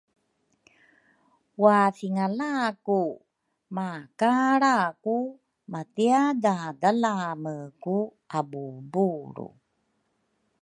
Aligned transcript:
Wathingala 1.63 2.51
ku 2.85 2.99
makalra 3.75 4.75
ku 5.03 5.15
matiadadalame 5.71 7.55
ku 7.83 7.97
abuubulru 8.39 9.49